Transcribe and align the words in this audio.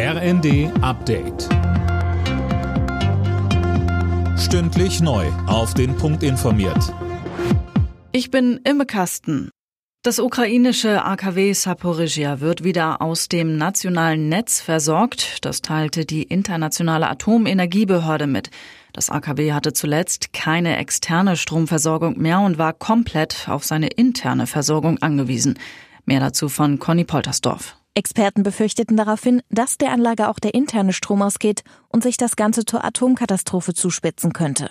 RND 0.00 0.70
Update. 0.80 1.48
Stündlich 4.38 5.00
neu. 5.00 5.26
Auf 5.48 5.74
den 5.74 5.96
Punkt 5.96 6.22
informiert. 6.22 6.94
Ich 8.12 8.30
bin 8.30 8.60
Imme 8.62 8.86
Kasten. 8.86 9.50
Das 10.04 10.20
ukrainische 10.20 11.04
AKW 11.04 11.52
Saporizhia 11.52 12.38
wird 12.38 12.62
wieder 12.62 13.02
aus 13.02 13.26
dem 13.26 13.56
nationalen 13.56 14.28
Netz 14.28 14.60
versorgt. 14.60 15.44
Das 15.44 15.62
teilte 15.62 16.06
die 16.06 16.22
internationale 16.22 17.08
Atomenergiebehörde 17.08 18.28
mit. 18.28 18.50
Das 18.92 19.10
AKW 19.10 19.52
hatte 19.52 19.72
zuletzt 19.72 20.32
keine 20.32 20.76
externe 20.76 21.36
Stromversorgung 21.36 22.16
mehr 22.18 22.38
und 22.38 22.56
war 22.56 22.72
komplett 22.72 23.48
auf 23.48 23.64
seine 23.64 23.88
interne 23.88 24.46
Versorgung 24.46 24.98
angewiesen. 24.98 25.58
Mehr 26.04 26.20
dazu 26.20 26.48
von 26.48 26.78
Conny 26.78 27.02
Poltersdorf. 27.02 27.74
Experten 27.94 28.42
befürchteten 28.42 28.96
daraufhin, 28.96 29.42
dass 29.50 29.78
der 29.78 29.90
Anlage 29.90 30.28
auch 30.28 30.38
der 30.38 30.54
interne 30.54 30.92
Strom 30.92 31.22
ausgeht 31.22 31.64
und 31.88 32.02
sich 32.02 32.16
das 32.16 32.36
Ganze 32.36 32.64
zur 32.64 32.84
Atomkatastrophe 32.84 33.74
zuspitzen 33.74 34.32
könnte. 34.32 34.70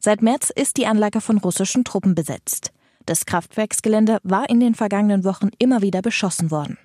Seit 0.00 0.22
März 0.22 0.50
ist 0.50 0.76
die 0.76 0.86
Anlage 0.86 1.20
von 1.20 1.38
russischen 1.38 1.84
Truppen 1.84 2.14
besetzt. 2.14 2.72
Das 3.06 3.26
Kraftwerksgelände 3.26 4.18
war 4.22 4.48
in 4.48 4.60
den 4.60 4.74
vergangenen 4.74 5.24
Wochen 5.24 5.50
immer 5.58 5.82
wieder 5.82 6.02
beschossen 6.02 6.50
worden. 6.50 6.78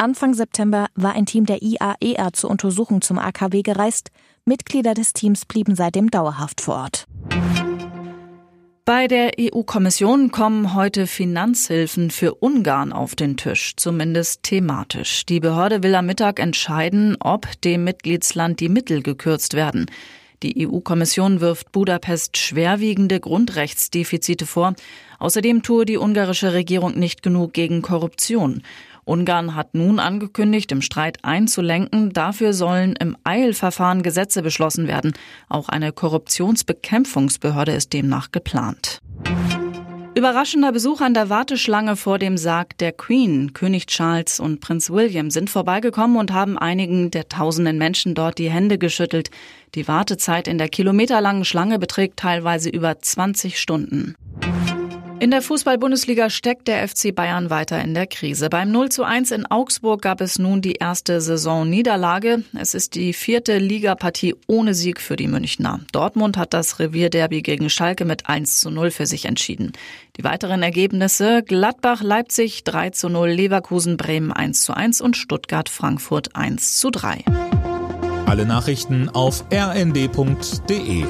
Anfang 0.00 0.32
September 0.32 0.86
war 0.94 1.14
ein 1.14 1.26
Team 1.26 1.44
der 1.44 1.60
IAEA 1.60 2.32
zur 2.32 2.50
Untersuchung 2.50 3.00
zum 3.02 3.18
AKW 3.18 3.62
gereist. 3.62 4.10
Mitglieder 4.44 4.94
des 4.94 5.12
Teams 5.12 5.44
blieben 5.44 5.74
seitdem 5.74 6.10
dauerhaft 6.10 6.60
vor 6.60 6.76
Ort. 6.76 7.06
Bei 8.88 9.06
der 9.06 9.32
EU-Kommission 9.38 10.30
kommen 10.30 10.72
heute 10.72 11.06
Finanzhilfen 11.06 12.10
für 12.10 12.36
Ungarn 12.36 12.90
auf 12.90 13.14
den 13.14 13.36
Tisch, 13.36 13.74
zumindest 13.76 14.44
thematisch. 14.44 15.26
Die 15.26 15.40
Behörde 15.40 15.82
will 15.82 15.94
am 15.94 16.06
Mittag 16.06 16.40
entscheiden, 16.40 17.14
ob 17.20 17.60
dem 17.60 17.84
Mitgliedsland 17.84 18.60
die 18.60 18.70
Mittel 18.70 19.02
gekürzt 19.02 19.52
werden. 19.52 19.90
Die 20.42 20.68
EU-Kommission 20.68 21.40
wirft 21.40 21.72
Budapest 21.72 22.36
schwerwiegende 22.36 23.18
Grundrechtsdefizite 23.18 24.46
vor. 24.46 24.74
Außerdem 25.18 25.62
tue 25.62 25.84
die 25.84 25.98
ungarische 25.98 26.52
Regierung 26.52 26.96
nicht 26.98 27.22
genug 27.22 27.52
gegen 27.52 27.82
Korruption. 27.82 28.62
Ungarn 29.04 29.54
hat 29.54 29.74
nun 29.74 29.98
angekündigt, 29.98 30.70
im 30.70 30.82
Streit 30.82 31.24
einzulenken. 31.24 32.12
Dafür 32.12 32.52
sollen 32.52 32.94
im 32.96 33.16
Eilverfahren 33.24 34.02
Gesetze 34.02 34.42
beschlossen 34.42 34.86
werden. 34.86 35.14
Auch 35.48 35.68
eine 35.68 35.92
Korruptionsbekämpfungsbehörde 35.92 37.72
ist 37.72 37.92
demnach 37.92 38.30
geplant. 38.30 39.00
Überraschender 40.18 40.72
Besuch 40.72 41.00
an 41.00 41.14
der 41.14 41.30
Warteschlange 41.30 41.94
vor 41.94 42.18
dem 42.18 42.36
Sarg 42.38 42.76
der 42.78 42.90
Queen. 42.90 43.52
König 43.52 43.86
Charles 43.86 44.40
und 44.40 44.58
Prinz 44.58 44.90
William 44.90 45.30
sind 45.30 45.48
vorbeigekommen 45.48 46.16
und 46.16 46.32
haben 46.32 46.58
einigen 46.58 47.12
der 47.12 47.28
tausenden 47.28 47.78
Menschen 47.78 48.16
dort 48.16 48.38
die 48.38 48.50
Hände 48.50 48.78
geschüttelt. 48.78 49.30
Die 49.76 49.86
Wartezeit 49.86 50.48
in 50.48 50.58
der 50.58 50.70
kilometerlangen 50.70 51.44
Schlange 51.44 51.78
beträgt 51.78 52.16
teilweise 52.16 52.68
über 52.68 52.98
20 52.98 53.60
Stunden. 53.60 54.16
In 55.20 55.32
der 55.32 55.42
Fußball-Bundesliga 55.42 56.30
steckt 56.30 56.68
der 56.68 56.86
FC 56.86 57.12
Bayern 57.12 57.50
weiter 57.50 57.82
in 57.82 57.92
der 57.92 58.06
Krise. 58.06 58.48
Beim 58.48 58.70
0 58.70 58.90
zu 58.90 59.02
1 59.02 59.32
in 59.32 59.46
Augsburg 59.46 60.00
gab 60.00 60.20
es 60.20 60.38
nun 60.38 60.62
die 60.62 60.74
erste 60.74 61.20
Saisonniederlage. 61.20 62.44
Es 62.56 62.72
ist 62.72 62.94
die 62.94 63.12
vierte 63.12 63.58
Ligapartie 63.58 64.36
ohne 64.46 64.74
Sieg 64.74 65.00
für 65.00 65.16
die 65.16 65.26
Münchner. 65.26 65.80
Dortmund 65.90 66.36
hat 66.36 66.54
das 66.54 66.78
Revierderby 66.78 67.42
gegen 67.42 67.68
Schalke 67.68 68.04
mit 68.04 68.28
1 68.28 68.58
zu 68.58 68.70
0 68.70 68.92
für 68.92 69.06
sich 69.06 69.24
entschieden. 69.24 69.72
Die 70.16 70.22
weiteren 70.22 70.62
Ergebnisse 70.62 71.42
Gladbach, 71.42 72.00
Leipzig 72.00 72.62
3 72.62 72.90
zu 72.90 73.08
0, 73.08 73.28
Leverkusen, 73.28 73.96
Bremen 73.96 74.30
1 74.30 74.62
zu 74.62 74.72
1 74.72 75.00
und 75.00 75.16
Stuttgart, 75.16 75.68
Frankfurt 75.68 76.36
1 76.36 76.76
zu 76.76 76.90
3. 76.90 77.24
Alle 78.26 78.46
Nachrichten 78.46 79.08
auf 79.08 79.44
rnd.de 79.52 81.04